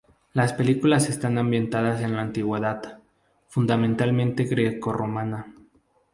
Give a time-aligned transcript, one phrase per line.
[0.33, 2.97] Las películas están ambientadas en la Antigüedad,
[3.49, 5.53] fundamentalmente greco-romana.